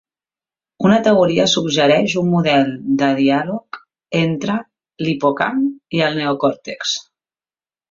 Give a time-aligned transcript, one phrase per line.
[0.85, 2.71] Una teoria suggereix un model
[3.03, 3.81] de dialog
[4.23, 4.57] entre
[5.05, 5.63] l'Hipocamp
[6.01, 6.99] i el neocòrtex.